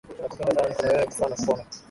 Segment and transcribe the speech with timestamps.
[0.19, 1.63] Nakupenda sana niko na wewe kufa na kupona